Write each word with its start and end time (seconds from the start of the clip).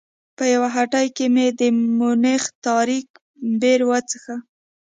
په 0.37 0.43
یوه 0.53 0.69
هټۍ 0.75 1.07
کې 1.15 1.25
مې 1.33 1.47
د 1.59 1.61
مونیخ 1.99 2.43
تاریک 2.65 3.07
بیر 3.61 3.81
وڅښه. 3.89 4.35